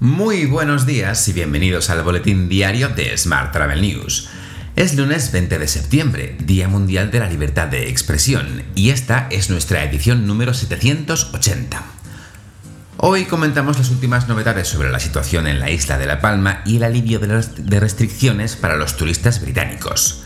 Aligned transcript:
Muy 0.00 0.46
buenos 0.46 0.86
días 0.86 1.28
y 1.28 1.34
bienvenidos 1.34 1.90
al 1.90 2.02
boletín 2.02 2.48
diario 2.48 2.88
de 2.88 3.14
Smart 3.18 3.52
Travel 3.52 3.82
News. 3.82 4.30
Es 4.74 4.96
lunes 4.96 5.30
20 5.30 5.58
de 5.58 5.68
septiembre, 5.68 6.38
Día 6.42 6.68
Mundial 6.68 7.10
de 7.10 7.18
la 7.18 7.28
Libertad 7.28 7.68
de 7.68 7.90
Expresión, 7.90 8.62
y 8.74 8.88
esta 8.88 9.26
es 9.30 9.50
nuestra 9.50 9.84
edición 9.84 10.26
número 10.26 10.54
780. 10.54 11.82
Hoy 12.96 13.26
comentamos 13.26 13.76
las 13.76 13.90
últimas 13.90 14.26
novedades 14.26 14.68
sobre 14.68 14.90
la 14.90 15.00
situación 15.00 15.46
en 15.46 15.60
la 15.60 15.68
isla 15.68 15.98
de 15.98 16.06
La 16.06 16.22
Palma 16.22 16.62
y 16.64 16.78
el 16.78 16.84
alivio 16.84 17.18
de 17.18 17.78
restricciones 17.80 18.56
para 18.56 18.76
los 18.76 18.96
turistas 18.96 19.42
británicos. 19.42 20.22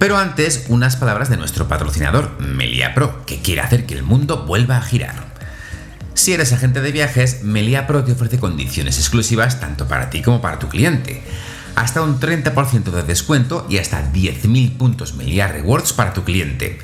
Pero 0.00 0.18
antes, 0.18 0.64
unas 0.70 0.96
palabras 0.96 1.30
de 1.30 1.36
nuestro 1.36 1.68
patrocinador, 1.68 2.36
Melia 2.40 2.96
Pro, 2.96 3.24
que 3.26 3.42
quiere 3.42 3.60
hacer 3.60 3.86
que 3.86 3.94
el 3.94 4.02
mundo 4.02 4.44
vuelva 4.44 4.78
a 4.78 4.82
girar. 4.82 5.31
Si 6.22 6.32
eres 6.32 6.52
agente 6.52 6.80
de 6.80 6.92
viajes, 6.92 7.42
Melia 7.42 7.88
Pro 7.88 8.04
te 8.04 8.12
ofrece 8.12 8.38
condiciones 8.38 8.96
exclusivas 8.96 9.58
tanto 9.58 9.88
para 9.88 10.08
ti 10.08 10.22
como 10.22 10.40
para 10.40 10.60
tu 10.60 10.68
cliente. 10.68 11.20
Hasta 11.74 12.00
un 12.00 12.20
30% 12.20 12.92
de 12.92 13.02
descuento 13.02 13.66
y 13.68 13.78
hasta 13.78 14.12
10.000 14.12 14.76
puntos 14.76 15.14
Melia 15.14 15.48
Rewards 15.48 15.92
para 15.92 16.12
tu 16.12 16.22
cliente. 16.22 16.78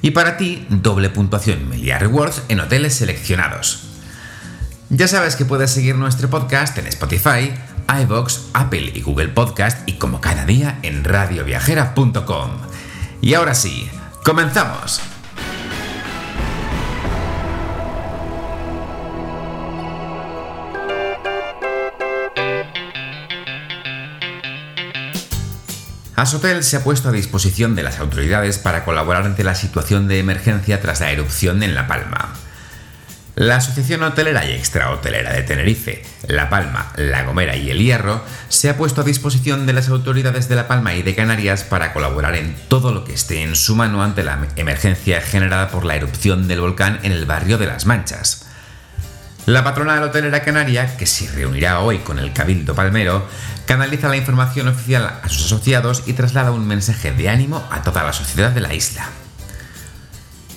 Y 0.00 0.12
para 0.12 0.38
ti, 0.38 0.66
doble 0.70 1.10
puntuación 1.10 1.68
Melia 1.68 1.98
Rewards 1.98 2.44
en 2.48 2.60
hoteles 2.60 2.94
seleccionados. 2.94 3.90
Ya 4.88 5.06
sabes 5.06 5.36
que 5.36 5.44
puedes 5.44 5.70
seguir 5.70 5.94
nuestro 5.94 6.30
podcast 6.30 6.78
en 6.78 6.86
Spotify, 6.86 7.52
iVoox, 8.04 8.38
Apple 8.54 8.92
y 8.94 9.02
Google 9.02 9.28
Podcast 9.28 9.86
y 9.86 9.98
como 9.98 10.22
cada 10.22 10.46
día 10.46 10.78
en 10.80 11.04
radioviajera.com. 11.04 12.52
Y 13.20 13.34
ahora 13.34 13.54
sí, 13.54 13.90
comenzamos. 14.24 15.02
Asotel 26.18 26.64
se 26.64 26.76
ha 26.76 26.82
puesto 26.82 27.10
a 27.10 27.12
disposición 27.12 27.76
de 27.76 27.84
las 27.84 28.00
autoridades 28.00 28.58
para 28.58 28.84
colaborar 28.84 29.24
ante 29.24 29.44
la 29.44 29.54
situación 29.54 30.08
de 30.08 30.18
emergencia 30.18 30.80
tras 30.80 30.98
la 30.98 31.12
erupción 31.12 31.62
en 31.62 31.76
La 31.76 31.86
Palma. 31.86 32.34
La 33.36 33.54
Asociación 33.54 34.02
Hotelera 34.02 34.44
y 34.44 34.52
Extrahotelera 34.52 35.32
de 35.32 35.42
Tenerife, 35.42 36.02
La 36.26 36.50
Palma, 36.50 36.92
La 36.96 37.22
Gomera 37.22 37.54
y 37.54 37.70
El 37.70 37.78
Hierro 37.78 38.20
se 38.48 38.68
ha 38.68 38.76
puesto 38.76 39.02
a 39.02 39.04
disposición 39.04 39.64
de 39.64 39.74
las 39.74 39.90
autoridades 39.90 40.48
de 40.48 40.56
La 40.56 40.66
Palma 40.66 40.92
y 40.94 41.02
de 41.02 41.14
Canarias 41.14 41.62
para 41.62 41.92
colaborar 41.92 42.34
en 42.34 42.56
todo 42.66 42.90
lo 42.90 43.04
que 43.04 43.14
esté 43.14 43.44
en 43.44 43.54
su 43.54 43.76
mano 43.76 44.02
ante 44.02 44.24
la 44.24 44.48
emergencia 44.56 45.20
generada 45.20 45.68
por 45.68 45.84
la 45.84 45.94
erupción 45.94 46.48
del 46.48 46.62
volcán 46.62 46.98
en 47.04 47.12
el 47.12 47.26
barrio 47.26 47.58
de 47.58 47.68
Las 47.68 47.86
Manchas. 47.86 48.47
La 49.48 49.64
patronal 49.64 50.02
hotelera 50.02 50.42
canaria, 50.42 50.98
que 50.98 51.06
se 51.06 51.26
reunirá 51.32 51.80
hoy 51.80 52.00
con 52.00 52.18
el 52.18 52.34
Cabildo 52.34 52.74
Palmero, 52.74 53.26
canaliza 53.64 54.10
la 54.10 54.18
información 54.18 54.68
oficial 54.68 55.20
a 55.22 55.28
sus 55.30 55.46
asociados 55.46 56.02
y 56.04 56.12
traslada 56.12 56.50
un 56.50 56.66
mensaje 56.66 57.12
de 57.12 57.30
ánimo 57.30 57.66
a 57.70 57.82
toda 57.82 58.04
la 58.04 58.12
sociedad 58.12 58.50
de 58.50 58.60
la 58.60 58.74
isla. 58.74 59.08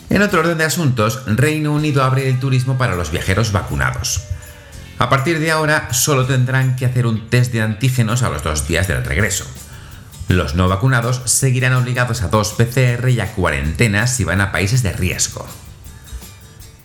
En 0.10 0.22
otro 0.22 0.42
orden 0.42 0.58
de 0.58 0.66
asuntos, 0.66 1.24
Reino 1.26 1.72
Unido 1.72 2.04
abre 2.04 2.28
el 2.28 2.38
turismo 2.38 2.78
para 2.78 2.96
los 2.96 3.12
viajeros 3.12 3.54
vacunados. 3.54 4.24
A 5.00 5.10
partir 5.10 5.40
de 5.40 5.52
ahora 5.52 5.94
solo 5.94 6.26
tendrán 6.26 6.76
que 6.76 6.86
hacer 6.86 7.06
un 7.06 7.30
test 7.30 7.54
de 7.54 7.62
antígenos 7.62 8.24
a 8.24 8.30
los 8.30 8.44
dos 8.44 8.68
días 8.68 8.90
del 8.90 9.06
regreso. 9.06 9.46
Los 10.28 10.56
no 10.56 10.68
vacunados 10.68 11.22
seguirán 11.24 11.76
obligados 11.76 12.24
a 12.24 12.28
dos 12.28 12.52
PCR 12.52 13.08
y 13.08 13.22
a 13.22 13.32
cuarentena 13.32 14.06
si 14.08 14.26
van 14.26 14.42
a 14.42 14.52
países 14.52 14.84
de 14.84 14.92
riesgo. 14.92 15.48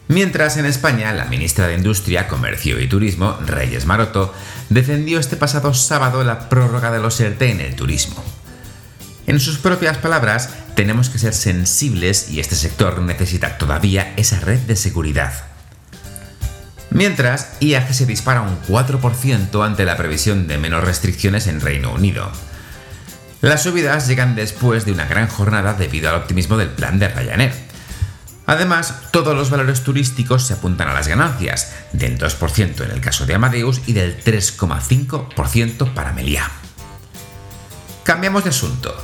Mientras 0.08 0.56
en 0.56 0.66
España, 0.66 1.12
la 1.12 1.24
ministra 1.24 1.66
de 1.66 1.74
Industria, 1.74 2.28
Comercio 2.28 2.80
y 2.80 2.86
Turismo, 2.86 3.36
Reyes 3.44 3.86
Maroto, 3.86 4.32
defendió 4.68 5.18
este 5.18 5.36
pasado 5.36 5.74
sábado 5.74 6.22
la 6.22 6.48
prórroga 6.48 6.92
de 6.92 7.00
los 7.00 7.18
ERTE 7.20 7.50
en 7.50 7.61
el 7.61 7.74
turismo. 7.74 8.22
En 9.27 9.40
sus 9.40 9.58
propias 9.58 9.98
palabras, 9.98 10.50
tenemos 10.77 11.11
que 11.11 11.18
ser 11.18 11.34
sensibles 11.34 12.30
y 12.30 12.39
este 12.39 12.55
sector 12.55 13.00
necesita 13.00 13.58
todavía 13.58 14.14
esa 14.16 14.39
red 14.39 14.61
de 14.61 14.77
seguridad. 14.77 15.33
Mientras, 16.90 17.55
IAG 17.58 17.92
se 17.92 18.06
dispara 18.06 18.42
un 18.42 18.62
4% 18.62 19.66
ante 19.66 19.84
la 19.84 19.96
previsión 19.96 20.46
de 20.46 20.56
menos 20.56 20.84
restricciones 20.84 21.48
en 21.48 21.61
Reino 21.61 21.92
Unido. 21.92 22.30
Las 23.40 23.64
subidas 23.64 24.06
llegan 24.06 24.36
después 24.36 24.84
de 24.84 24.92
una 24.92 25.06
gran 25.06 25.27
jornada 25.27 25.74
debido 25.74 26.08
al 26.08 26.14
optimismo 26.14 26.56
del 26.56 26.68
plan 26.68 27.00
de 27.00 27.08
Ryanair 27.08 27.65
Además, 28.46 28.95
todos 29.11 29.34
los 29.34 29.51
valores 29.51 29.83
turísticos 29.83 30.46
se 30.46 30.55
apuntan 30.55 30.89
a 30.89 30.95
las 30.95 31.08
ganancias, 31.08 31.74
del 31.92 32.18
2% 32.18 32.84
en 32.84 32.90
el 32.90 33.01
caso 33.01 33.27
de 33.27 33.34
Amadeus 33.34 33.80
y 33.86 33.92
del 33.92 34.23
3,5% 34.23 35.92
para 35.95 36.12
Meliá. 36.12 36.51
Cambiamos 38.05 38.45
de 38.45 38.51
asunto. 38.51 38.95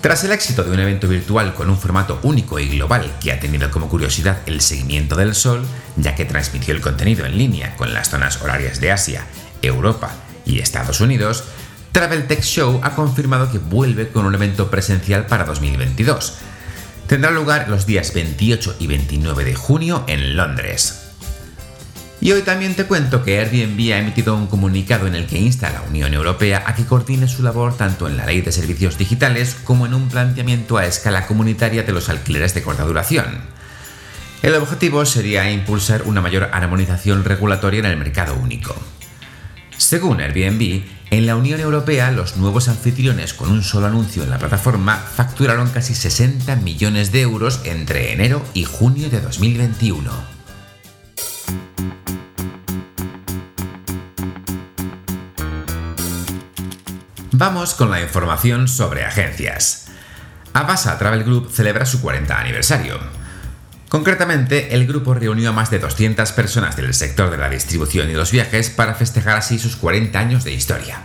Tras 0.00 0.24
el 0.24 0.32
éxito 0.32 0.64
de 0.64 0.72
un 0.72 0.80
evento 0.80 1.06
virtual 1.06 1.54
con 1.54 1.70
un 1.70 1.78
formato 1.78 2.18
único 2.24 2.58
y 2.58 2.68
global 2.68 3.08
que 3.20 3.30
ha 3.30 3.38
tenido 3.38 3.70
como 3.70 3.88
curiosidad 3.88 4.40
el 4.46 4.60
seguimiento 4.60 5.14
del 5.14 5.36
Sol, 5.36 5.64
ya 5.96 6.16
que 6.16 6.24
transmitió 6.24 6.74
el 6.74 6.80
contenido 6.80 7.24
en 7.24 7.38
línea 7.38 7.76
con 7.76 7.94
las 7.94 8.10
zonas 8.10 8.42
horarias 8.42 8.80
de 8.80 8.90
Asia, 8.90 9.24
Europa 9.62 10.10
y 10.44 10.58
Estados 10.58 11.00
Unidos, 11.00 11.44
Travel 11.92 12.26
Tech 12.26 12.42
Show 12.42 12.80
ha 12.82 12.96
confirmado 12.96 13.52
que 13.52 13.58
vuelve 13.58 14.08
con 14.08 14.26
un 14.26 14.34
evento 14.34 14.70
presencial 14.70 15.26
para 15.26 15.44
2022, 15.44 16.38
tendrá 17.12 17.30
lugar 17.30 17.68
los 17.68 17.84
días 17.84 18.14
28 18.14 18.76
y 18.78 18.86
29 18.86 19.44
de 19.44 19.54
junio 19.54 20.02
en 20.06 20.34
Londres. 20.34 21.10
Y 22.22 22.32
hoy 22.32 22.40
también 22.40 22.74
te 22.74 22.86
cuento 22.86 23.22
que 23.22 23.38
Airbnb 23.38 23.92
ha 23.92 23.98
emitido 23.98 24.34
un 24.34 24.46
comunicado 24.46 25.06
en 25.06 25.14
el 25.14 25.26
que 25.26 25.38
insta 25.38 25.68
a 25.68 25.72
la 25.72 25.82
Unión 25.82 26.14
Europea 26.14 26.64
a 26.66 26.74
que 26.74 26.86
coordine 26.86 27.28
su 27.28 27.42
labor 27.42 27.76
tanto 27.76 28.08
en 28.08 28.16
la 28.16 28.24
ley 28.24 28.40
de 28.40 28.50
servicios 28.50 28.96
digitales 28.96 29.58
como 29.62 29.84
en 29.84 29.92
un 29.92 30.08
planteamiento 30.08 30.78
a 30.78 30.86
escala 30.86 31.26
comunitaria 31.26 31.82
de 31.82 31.92
los 31.92 32.08
alquileres 32.08 32.54
de 32.54 32.62
corta 32.62 32.84
duración. 32.84 33.26
El 34.42 34.54
objetivo 34.54 35.04
sería 35.04 35.50
impulsar 35.50 36.04
una 36.04 36.22
mayor 36.22 36.48
armonización 36.50 37.24
regulatoria 37.24 37.80
en 37.80 37.86
el 37.86 37.98
mercado 37.98 38.36
único. 38.36 38.74
Según 39.76 40.22
Airbnb, 40.22 40.82
en 41.12 41.26
la 41.26 41.36
Unión 41.36 41.60
Europea 41.60 42.10
los 42.10 42.38
nuevos 42.38 42.68
anfitriones 42.68 43.34
con 43.34 43.50
un 43.50 43.62
solo 43.62 43.86
anuncio 43.86 44.24
en 44.24 44.30
la 44.30 44.38
plataforma 44.38 44.96
facturaron 44.96 45.68
casi 45.68 45.94
60 45.94 46.56
millones 46.56 47.12
de 47.12 47.20
euros 47.20 47.60
entre 47.64 48.14
enero 48.14 48.42
y 48.54 48.64
junio 48.64 49.10
de 49.10 49.20
2021. 49.20 50.10
Vamos 57.32 57.74
con 57.74 57.90
la 57.90 58.00
información 58.00 58.66
sobre 58.66 59.04
agencias. 59.04 59.88
Avasa 60.54 60.96
Travel 60.98 61.24
Group 61.24 61.50
celebra 61.50 61.84
su 61.84 62.00
40 62.00 62.40
aniversario. 62.40 63.21
Concretamente, 63.92 64.74
el 64.74 64.86
grupo 64.86 65.12
reunió 65.12 65.50
a 65.50 65.52
más 65.52 65.70
de 65.70 65.78
200 65.78 66.32
personas 66.32 66.76
del 66.76 66.94
sector 66.94 67.30
de 67.30 67.36
la 67.36 67.50
distribución 67.50 68.08
y 68.08 68.14
los 68.14 68.32
viajes 68.32 68.70
para 68.70 68.94
festejar 68.94 69.36
así 69.36 69.58
sus 69.58 69.76
40 69.76 70.18
años 70.18 70.44
de 70.44 70.54
historia. 70.54 71.02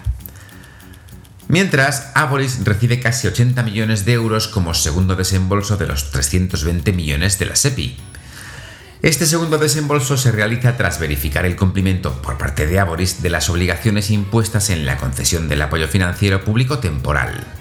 Mientras, 1.49 2.13
Aboris 2.15 2.63
recibe 2.63 3.01
casi 3.01 3.27
80 3.27 3.61
millones 3.63 4.05
de 4.05 4.13
euros 4.13 4.47
como 4.47 4.73
segundo 4.73 5.17
desembolso 5.17 5.75
de 5.75 5.85
los 5.85 6.11
320 6.11 6.93
millones 6.93 7.37
de 7.39 7.47
la 7.47 7.57
SEPI. 7.57 7.97
Este 9.01 9.25
segundo 9.25 9.57
desembolso 9.57 10.15
se 10.15 10.31
realiza 10.31 10.77
tras 10.77 10.97
verificar 10.97 11.45
el 11.45 11.57
cumplimiento 11.57 12.21
por 12.21 12.37
parte 12.37 12.67
de 12.67 12.79
Aboris 12.79 13.21
de 13.21 13.29
las 13.29 13.49
obligaciones 13.49 14.11
impuestas 14.11 14.69
en 14.69 14.85
la 14.85 14.95
concesión 14.95 15.49
del 15.49 15.61
apoyo 15.61 15.89
financiero 15.89 16.45
público 16.45 16.79
temporal. 16.79 17.56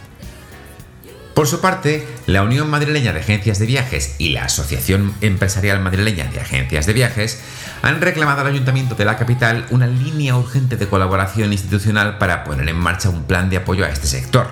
Por 1.36 1.48
su 1.48 1.60
parte, 1.60 2.08
la 2.24 2.42
Unión 2.42 2.70
Madrileña 2.70 3.12
de 3.12 3.20
Agencias 3.20 3.58
de 3.58 3.66
Viajes 3.66 4.14
y 4.16 4.30
la 4.30 4.46
Asociación 4.46 5.12
Empresarial 5.20 5.80
Madrileña 5.80 6.24
de 6.24 6.40
Agencias 6.40 6.86
de 6.86 6.94
Viajes 6.94 7.42
han 7.82 8.00
reclamado 8.00 8.40
al 8.40 8.46
Ayuntamiento 8.46 8.94
de 8.94 9.04
la 9.04 9.18
capital 9.18 9.66
una 9.68 9.86
línea 9.86 10.34
urgente 10.34 10.78
de 10.78 10.88
colaboración 10.88 11.52
institucional 11.52 12.16
para 12.16 12.42
poner 12.42 12.66
en 12.70 12.78
marcha 12.78 13.10
un 13.10 13.24
plan 13.24 13.50
de 13.50 13.58
apoyo 13.58 13.84
a 13.84 13.90
este 13.90 14.06
sector. 14.06 14.48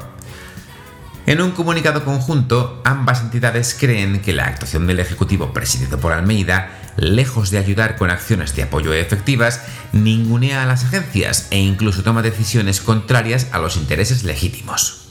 En 1.24 1.40
un 1.40 1.52
comunicado 1.52 2.04
conjunto, 2.04 2.82
ambas 2.84 3.22
entidades 3.22 3.74
creen 3.80 4.20
que 4.20 4.34
la 4.34 4.44
actuación 4.44 4.86
del 4.86 5.00
Ejecutivo 5.00 5.54
presidido 5.54 5.98
por 5.98 6.12
Almeida, 6.12 6.68
lejos 6.98 7.50
de 7.50 7.56
ayudar 7.56 7.96
con 7.96 8.10
acciones 8.10 8.54
de 8.56 8.64
apoyo 8.64 8.92
efectivas, 8.92 9.62
ningunea 9.94 10.62
a 10.62 10.66
las 10.66 10.84
agencias 10.84 11.48
e 11.50 11.58
incluso 11.60 12.02
toma 12.02 12.20
decisiones 12.20 12.82
contrarias 12.82 13.46
a 13.52 13.58
los 13.58 13.78
intereses 13.78 14.22
legítimos. 14.22 15.03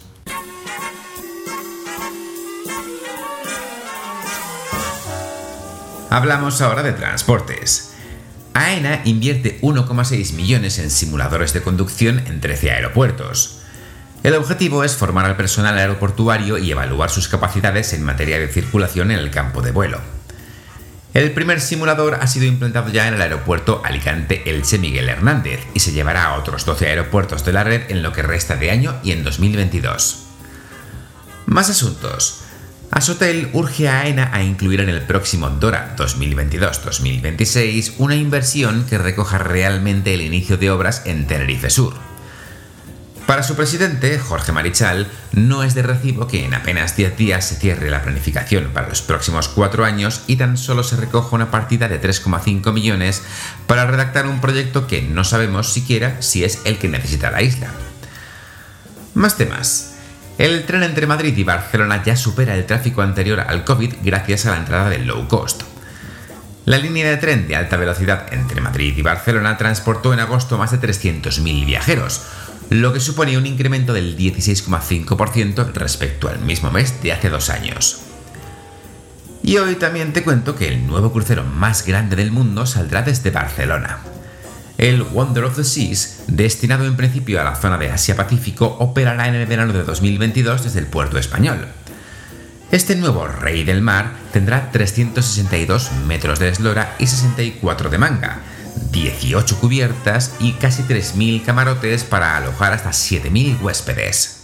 Hablamos 6.09 6.61
ahora 6.61 6.83
de 6.83 6.93
transportes. 6.93 7.95
AENA 8.53 9.01
invierte 9.03 9.59
1,6 9.61 10.33
millones 10.33 10.77
en 10.77 10.91
simuladores 10.91 11.53
de 11.53 11.63
conducción 11.63 12.19
en 12.27 12.39
13 12.39 12.69
aeropuertos. 12.69 13.61
El 14.21 14.35
objetivo 14.35 14.83
es 14.83 14.95
formar 14.95 15.25
al 15.25 15.35
personal 15.35 15.75
aeroportuario 15.77 16.59
y 16.59 16.71
evaluar 16.71 17.09
sus 17.09 17.27
capacidades 17.27 17.93
en 17.93 18.03
materia 18.03 18.37
de 18.37 18.47
circulación 18.47 19.09
en 19.09 19.17
el 19.17 19.31
campo 19.31 19.63
de 19.63 19.71
vuelo. 19.71 19.99
El 21.15 21.31
primer 21.31 21.59
simulador 21.59 22.15
ha 22.21 22.27
sido 22.27 22.45
implantado 22.45 22.89
ya 22.89 23.07
en 23.07 23.15
el 23.15 23.21
aeropuerto 23.21 23.81
Alicante 23.83 24.49
Elche 24.49 24.77
Miguel 24.77 25.09
Hernández 25.09 25.61
y 25.73 25.79
se 25.79 25.93
llevará 25.93 26.25
a 26.25 26.37
otros 26.37 26.63
12 26.63 26.87
aeropuertos 26.87 27.43
de 27.43 27.53
la 27.53 27.63
red 27.63 27.89
en 27.89 28.03
lo 28.03 28.13
que 28.13 28.21
resta 28.21 28.55
de 28.55 28.69
año 28.69 28.95
y 29.03 29.13
en 29.13 29.23
2022. 29.23 30.25
Más 31.47 31.69
asuntos. 31.71 32.42
Asotel 32.93 33.49
urge 33.53 33.89
a 33.89 34.01
AENA 34.01 34.29
a 34.31 34.43
incluir 34.43 34.79
en 34.79 34.89
el 34.89 35.01
próximo 35.01 35.49
DORA 35.49 35.95
2022-2026 35.97 37.93
una 37.97 38.13
inversión 38.15 38.85
que 38.87 38.99
recoja 38.99 39.39
realmente 39.39 40.13
el 40.13 40.21
inicio 40.21 40.57
de 40.57 40.69
obras 40.69 41.01
en 41.05 41.25
Tenerife 41.25 41.71
Sur. 41.71 41.95
Para 43.25 43.41
su 43.41 43.55
presidente, 43.55 44.19
Jorge 44.19 44.51
Marichal, 44.51 45.07
no 45.31 45.63
es 45.63 45.73
de 45.73 45.81
recibo 45.81 46.27
que 46.27 46.45
en 46.45 46.53
apenas 46.53 46.95
10 46.95 47.17
días 47.17 47.43
se 47.47 47.55
cierre 47.55 47.89
la 47.89 48.03
planificación 48.03 48.69
para 48.75 48.89
los 48.89 49.01
próximos 49.01 49.47
cuatro 49.47 49.85
años 49.85 50.21
y 50.27 50.35
tan 50.35 50.55
solo 50.55 50.83
se 50.83 50.95
recoja 50.95 51.35
una 51.35 51.49
partida 51.49 51.87
de 51.87 51.99
3,5 51.99 52.71
millones 52.73 53.23
para 53.65 53.87
redactar 53.87 54.27
un 54.27 54.39
proyecto 54.39 54.85
que 54.85 55.01
no 55.01 55.23
sabemos 55.23 55.73
siquiera 55.73 56.21
si 56.21 56.43
es 56.43 56.59
el 56.63 56.77
que 56.77 56.89
necesita 56.89 57.31
la 57.31 57.41
isla. 57.41 57.69
Más 59.15 59.35
temas. 59.35 59.92
El 60.37 60.65
tren 60.65 60.83
entre 60.83 61.05
Madrid 61.05 61.37
y 61.37 61.43
Barcelona 61.43 62.01
ya 62.03 62.15
supera 62.15 62.55
el 62.55 62.65
tráfico 62.65 63.01
anterior 63.01 63.39
al 63.39 63.63
COVID 63.63 63.95
gracias 64.03 64.45
a 64.45 64.51
la 64.51 64.57
entrada 64.57 64.89
del 64.89 65.05
low 65.05 65.27
cost. 65.27 65.63
La 66.65 66.77
línea 66.77 67.09
de 67.09 67.17
tren 67.17 67.47
de 67.47 67.55
alta 67.55 67.77
velocidad 67.77 68.33
entre 68.33 68.61
Madrid 68.61 68.95
y 68.97 69.01
Barcelona 69.01 69.57
transportó 69.57 70.13
en 70.13 70.21
agosto 70.21 70.57
más 70.57 70.71
de 70.71 70.79
300.000 70.79 71.65
viajeros, 71.65 72.21
lo 72.69 72.93
que 72.93 72.99
supone 72.99 73.37
un 73.37 73.45
incremento 73.45 73.93
del 73.93 74.17
16,5% 74.17 75.73
respecto 75.73 76.29
al 76.29 76.39
mismo 76.39 76.71
mes 76.71 77.03
de 77.03 77.11
hace 77.11 77.29
dos 77.29 77.49
años. 77.49 78.01
Y 79.43 79.57
hoy 79.57 79.75
también 79.75 80.13
te 80.13 80.23
cuento 80.23 80.55
que 80.55 80.69
el 80.69 80.87
nuevo 80.87 81.11
crucero 81.11 81.43
más 81.43 81.85
grande 81.85 82.15
del 82.15 82.31
mundo 82.31 82.65
saldrá 82.65 83.01
desde 83.01 83.29
Barcelona. 83.29 83.99
El 84.77 85.03
Wonder 85.03 85.43
of 85.45 85.55
the 85.55 85.63
Seas, 85.63 86.23
destinado 86.27 86.85
en 86.85 86.95
principio 86.95 87.39
a 87.39 87.43
la 87.43 87.55
zona 87.55 87.77
de 87.77 87.91
Asia-Pacífico, 87.91 88.65
operará 88.79 89.27
en 89.27 89.35
el 89.35 89.45
verano 89.45 89.73
de 89.73 89.83
2022 89.83 90.63
desde 90.63 90.79
el 90.79 90.87
puerto 90.87 91.17
español. 91.17 91.67
Este 92.71 92.95
nuevo 92.95 93.27
rey 93.27 93.63
del 93.63 93.81
mar 93.81 94.13
tendrá 94.31 94.71
362 94.71 95.91
metros 96.07 96.39
de 96.39 96.49
eslora 96.49 96.95
y 96.97 97.05
64 97.05 97.89
de 97.91 97.97
manga, 97.99 98.39
18 98.91 99.59
cubiertas 99.59 100.35
y 100.39 100.53
casi 100.53 100.83
3.000 100.83 101.45
camarotes 101.45 102.03
para 102.03 102.35
alojar 102.35 102.73
hasta 102.73 102.89
7.000 102.89 103.61
huéspedes. 103.61 104.43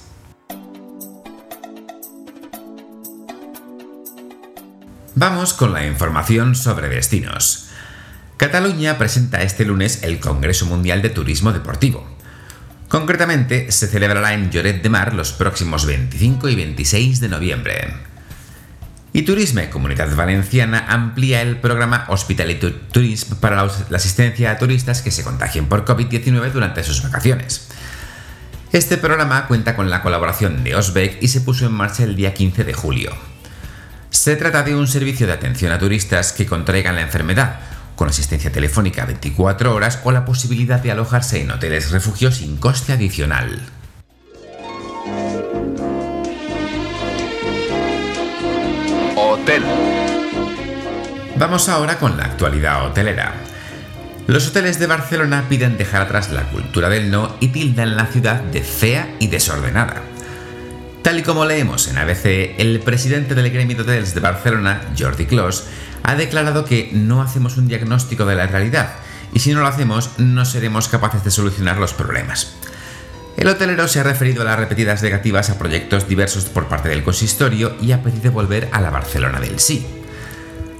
Vamos 5.15 5.53
con 5.53 5.73
la 5.73 5.85
información 5.85 6.55
sobre 6.55 6.87
destinos. 6.87 7.68
Cataluña 8.39 8.97
presenta 8.97 9.43
este 9.43 9.65
lunes 9.65 9.99
el 10.01 10.21
Congreso 10.21 10.65
Mundial 10.65 11.01
de 11.01 11.09
Turismo 11.09 11.51
Deportivo. 11.51 12.07
Concretamente, 12.87 13.69
se 13.73 13.85
celebrará 13.85 14.33
en 14.33 14.49
Lloret 14.49 14.81
de 14.81 14.87
Mar 14.87 15.13
los 15.13 15.33
próximos 15.33 15.85
25 15.85 16.47
y 16.47 16.55
26 16.55 17.19
de 17.19 17.27
noviembre. 17.27 17.93
Y 19.11 19.23
Turisme 19.23 19.69
Comunidad 19.69 20.15
Valenciana 20.15 20.85
amplía 20.87 21.41
el 21.41 21.57
programa 21.57 22.05
Hospitality 22.07 22.73
Tourism 22.93 23.35
para 23.41 23.57
la 23.57 23.97
asistencia 23.97 24.51
a 24.51 24.57
turistas 24.57 25.01
que 25.01 25.11
se 25.11 25.25
contagien 25.25 25.65
por 25.65 25.83
COVID-19 25.83 26.53
durante 26.53 26.85
sus 26.85 27.03
vacaciones. 27.03 27.67
Este 28.71 28.95
programa 28.95 29.47
cuenta 29.47 29.75
con 29.75 29.89
la 29.89 30.01
colaboración 30.01 30.63
de 30.63 30.75
Osbeck 30.75 31.21
y 31.21 31.27
se 31.27 31.41
puso 31.41 31.65
en 31.65 31.73
marcha 31.73 32.05
el 32.05 32.15
día 32.15 32.33
15 32.33 32.63
de 32.63 32.73
julio. 32.73 33.11
Se 34.11 34.37
trata 34.37 34.63
de 34.63 34.75
un 34.75 34.87
servicio 34.87 35.27
de 35.27 35.33
atención 35.33 35.73
a 35.73 35.79
turistas 35.79 36.31
que 36.31 36.45
contraigan 36.45 36.95
la 36.95 37.01
enfermedad, 37.01 37.59
con 37.99 38.07
asistencia 38.07 38.49
telefónica 38.49 39.05
24 39.05 39.75
horas 39.75 39.99
o 40.05 40.13
la 40.13 40.23
posibilidad 40.23 40.79
de 40.79 40.89
alojarse 40.89 41.41
en 41.41 41.51
hoteles 41.51 41.91
refugio 41.91 42.31
sin 42.31 42.55
coste 42.55 42.93
adicional. 42.93 43.59
Hotel. 49.17 49.63
Vamos 51.35 51.67
ahora 51.67 51.99
con 51.99 52.15
la 52.15 52.23
actualidad 52.23 52.85
hotelera. 52.85 53.33
Los 54.27 54.47
hoteles 54.47 54.79
de 54.79 54.87
Barcelona 54.87 55.47
piden 55.49 55.77
dejar 55.77 56.03
atrás 56.03 56.31
la 56.31 56.43
cultura 56.43 56.87
del 56.87 57.11
no 57.11 57.35
y 57.41 57.49
tildan 57.49 57.97
la 57.97 58.05
ciudad 58.05 58.39
de 58.39 58.61
fea 58.61 59.13
y 59.19 59.27
desordenada. 59.27 60.03
Tal 61.01 61.19
y 61.19 61.23
como 61.23 61.43
leemos 61.43 61.89
en 61.89 61.97
ABC, 61.97 62.55
el 62.59 62.79
presidente 62.79 63.35
del 63.35 63.51
gremio 63.51 63.75
de 63.75 63.83
hoteles 63.83 64.15
de 64.15 64.21
Barcelona, 64.21 64.83
Jordi 64.97 65.25
Clos, 65.25 65.65
ha 66.03 66.15
declarado 66.15 66.65
que 66.65 66.89
no 66.93 67.21
hacemos 67.21 67.57
un 67.57 67.67
diagnóstico 67.67 68.25
de 68.25 68.35
la 68.35 68.47
realidad 68.47 68.95
y 69.33 69.39
si 69.39 69.53
no 69.53 69.61
lo 69.61 69.67
hacemos 69.67 70.11
no 70.17 70.45
seremos 70.45 70.87
capaces 70.87 71.23
de 71.23 71.31
solucionar 71.31 71.77
los 71.77 71.93
problemas. 71.93 72.55
El 73.37 73.47
hotelero 73.47 73.87
se 73.87 73.99
ha 73.99 74.03
referido 74.03 74.41
a 74.41 74.45
las 74.45 74.59
repetidas 74.59 75.01
negativas 75.01 75.49
a 75.49 75.57
proyectos 75.57 76.07
diversos 76.07 76.45
por 76.45 76.67
parte 76.67 76.89
del 76.89 77.03
consistorio 77.03 77.75
y 77.81 77.93
ha 77.93 78.03
pedido 78.03 78.31
volver 78.31 78.67
a 78.73 78.81
la 78.81 78.89
Barcelona 78.89 79.39
del 79.39 79.59
sí. 79.59 79.87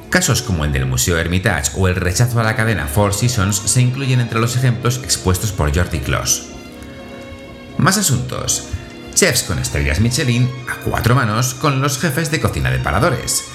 Casos 0.10 0.42
como 0.42 0.66
el 0.66 0.74
del 0.74 0.86
Museo 0.86 1.18
Hermitage 1.18 1.72
o 1.76 1.88
el 1.88 1.96
rechazo 1.96 2.40
a 2.40 2.44
la 2.44 2.56
cadena 2.56 2.88
Four 2.88 3.14
Seasons 3.14 3.58
se 3.58 3.80
incluyen 3.80 4.20
entre 4.20 4.40
los 4.40 4.58
ejemplos 4.58 5.00
expuestos 5.04 5.52
por 5.52 5.74
Jordi 5.74 6.00
Clos. 6.00 6.48
Más 7.78 7.98
asuntos. 7.98 8.68
Chefs 9.14 9.44
con 9.44 9.60
estrellas 9.60 10.00
Michelin 10.00 10.50
a 10.70 10.76
cuatro 10.84 11.16
manos 11.16 11.54
con 11.54 11.82
los 11.82 12.00
jefes 12.00 12.32
de 12.32 12.42
cocina 12.42 12.72
de 12.72 12.80
paradores. 12.80 13.46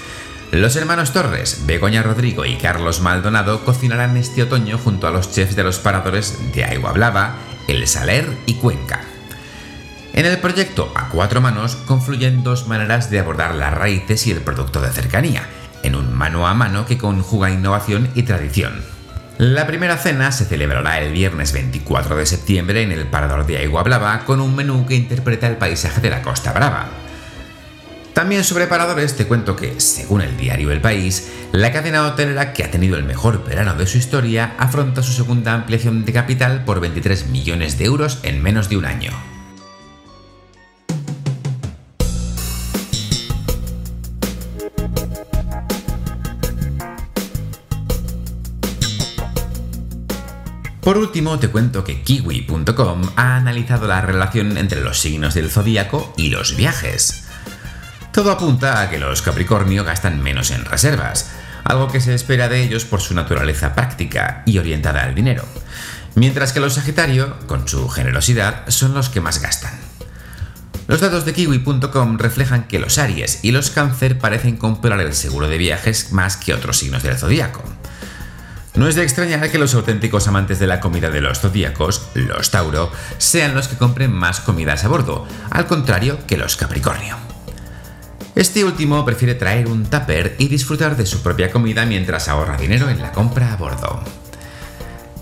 Los 0.55 0.77
hermanos 0.77 1.13
Torres, 1.13 1.63
Begoña 1.67 2.05
Rodrigo 2.05 2.45
y 2.45 2.55
Carlos 2.55 3.01
Maldonado 3.01 3.65
cocinarán 3.65 4.17
este 4.17 4.45
otoño 4.45 4.79
junto 4.79 5.09
a 5.09 5.11
los 5.11 5.33
chefs 5.33 5.57
de 5.57 5.65
los 5.65 5.81
paradores 5.81 6.39
de 6.55 6.65
Agua 6.65 6.93
Blava, 6.93 7.35
El 7.67 7.89
Saler 7.89 8.25
y 8.47 8.55
Cuenca. 8.55 9.01
En 10.13 10.27
el 10.27 10.39
proyecto 10.39 10.93
A 10.95 11.09
Cuatro 11.09 11.41
Manos 11.41 11.75
confluyen 11.75 12.45
dos 12.45 12.69
maneras 12.69 13.11
de 13.11 13.19
abordar 13.19 13.57
las 13.57 13.75
raíces 13.75 14.29
y 14.29 14.31
el 14.31 14.43
producto 14.43 14.81
de 14.81 14.93
cercanía, 14.93 15.43
en 15.83 15.97
un 15.97 16.15
mano 16.15 16.47
a 16.47 16.55
mano 16.55 16.87
que 16.87 16.99
conjuga 16.99 17.51
innovación 17.51 18.09
y 18.15 18.23
tradición. 18.23 18.81
La 19.39 19.67
primera 19.67 19.97
cena 19.97 20.31
se 20.31 20.45
celebrará 20.45 21.01
el 21.01 21.13
viernes 21.13 21.53
24 21.53 22.15
de 22.15 22.27
septiembre 22.27 22.83
en 22.83 22.93
el 22.93 23.09
Parador 23.09 23.45
de 23.45 23.65
Agua 23.65 23.83
Blava 23.83 24.21
con 24.21 24.41
un 24.41 24.55
menú 24.55 24.87
que 24.87 24.95
interpreta 24.95 25.49
el 25.49 25.57
paisaje 25.57 26.01
de 26.01 26.11
la 26.11 26.23
Costa 26.23 26.53
Brava. 26.53 27.04
También 28.25 28.43
sobre 28.43 28.67
paradores 28.67 29.17
te 29.17 29.27
cuento 29.27 29.55
que, 29.55 29.79
según 29.83 30.23
el 30.23 30.39
diario 30.39 30.71
El 30.71 30.81
País, 30.81 31.31
la 31.53 31.73
cadena 31.73 32.07
hotelera 32.07 32.55
que 32.55 32.65
ha 32.65 32.71
tenido 32.71 32.97
el 32.97 33.05
mejor 33.05 33.45
verano 33.45 33.75
de 33.75 33.87
su 33.87 33.99
historia 33.99 34.55
afronta 34.59 35.03
su 35.03 35.13
segunda 35.13 35.53
ampliación 35.53 36.07
de 36.07 36.15
capital 36.15 36.65
por 36.65 36.81
23 36.81 37.27
millones 37.27 37.77
de 37.77 37.85
euros 37.85 38.21
en 38.23 38.43
menos 38.43 38.71
de 38.71 38.79
un 38.79 38.87
año. 38.87 39.11
Por 50.81 50.97
último, 50.97 51.39
te 51.39 51.49
cuento 51.49 51.85
que 51.85 52.01
kiwi.com 52.01 53.03
ha 53.17 53.37
analizado 53.37 53.87
la 53.87 54.01
relación 54.01 54.57
entre 54.57 54.81
los 54.81 54.99
signos 54.99 55.35
del 55.35 55.51
zodíaco 55.51 56.15
y 56.17 56.31
los 56.31 56.57
viajes. 56.57 57.24
Todo 58.15 58.31
apunta 58.31 58.81
a 58.81 58.89
que 58.89 59.01
los 59.01 59.23
Capricornio 59.23 59.83
gastan 59.83 60.23
menos 60.23 60.53
en 60.53 60.65
reservas, 60.65 61.31
algo 61.65 61.89
que 61.89 62.01
se 62.01 62.15
espera 62.15 62.49
de 62.49 62.63
ellos 62.63 62.85
por 62.85 63.01
su 63.01 63.13
naturaleza 63.13 63.75
práctica 63.75 64.45
y 64.47 64.59
orientada 64.59 65.03
al 65.03 65.17
dinero, 65.17 65.45
mientras 66.15 66.53
que 66.53 66.61
los 66.61 66.75
Sagitario, 66.75 67.37
con 67.49 67.67
su 67.67 67.89
generosidad, 67.89 68.69
son 68.69 68.95
los 68.95 69.09
que 69.09 69.21
más 69.21 69.43
gastan. 69.43 69.75
Los 70.87 71.01
datos 71.01 71.25
de 71.25 71.33
kiwi.com 71.33 72.17
reflejan 72.19 72.69
que 72.69 72.79
los 72.79 72.99
Aries 72.99 73.41
y 73.43 73.51
los 73.51 73.71
Cáncer 73.71 74.17
parecen 74.17 74.59
comprar 74.59 75.01
el 75.01 75.13
seguro 75.13 75.49
de 75.49 75.59
viajes 75.59 76.13
más 76.13 76.37
que 76.37 76.55
otros 76.55 76.79
signos 76.79 77.03
del 77.03 77.19
zodíaco. 77.19 77.65
No 78.77 78.87
es 78.87 78.95
de 78.95 79.03
extrañar 79.03 79.51
que 79.51 79.59
los 79.59 79.75
auténticos 79.75 80.29
amantes 80.29 80.61
de 80.61 80.69
la 80.69 80.79
comida 80.79 81.11
de 81.11 81.21
los 81.21 81.41
zodíacos, 81.41 82.07
los 82.15 82.53
Tauro, 82.53 82.93
sean 83.19 83.57
los 83.57 83.67
que 83.67 83.77
compren 83.77 84.13
más 84.13 84.39
comidas 84.39 84.85
a 84.85 84.89
bordo, 84.89 85.27
al 85.51 85.67
contrario 85.67 86.25
que 86.29 86.37
los 86.37 86.55
Capricornio. 86.57 87.34
Este 88.35 88.65
último 88.65 89.05
prefiere 89.05 89.37
traer 89.37 89.69
un 89.69 89.85
tupper 89.85 90.35
y 90.39 90.49
disfrutar 90.49 90.97
de 90.97 91.07
su 91.07 91.23
propia 91.23 91.53
comida 91.53 91.87
mientras 91.87 92.29
ahorra 92.29 92.57
dinero 92.57 92.91
en 92.91 93.01
la 93.01 93.13
compra 93.13 93.53
a 93.53 93.57
bordo. 93.57 94.03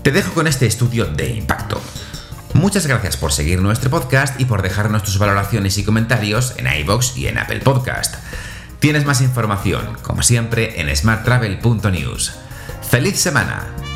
Te 0.01 0.11
dejo 0.11 0.33
con 0.33 0.47
este 0.47 0.65
estudio 0.65 1.05
de 1.05 1.29
impacto. 1.29 1.79
Muchas 2.53 2.87
gracias 2.87 3.15
por 3.15 3.31
seguir 3.31 3.61
nuestro 3.61 3.91
podcast 3.91 4.39
y 4.39 4.45
por 4.45 4.63
dejarnos 4.63 5.03
tus 5.03 5.19
valoraciones 5.19 5.77
y 5.77 5.83
comentarios 5.83 6.55
en 6.57 6.67
iBox 6.81 7.15
y 7.15 7.27
en 7.27 7.37
Apple 7.37 7.59
Podcast. 7.59 8.15
Tienes 8.79 9.05
más 9.05 9.21
información, 9.21 9.95
como 10.01 10.23
siempre, 10.23 10.81
en 10.81 10.93
smarttravel.news. 10.95 12.33
¡Feliz 12.81 13.19
semana! 13.19 13.92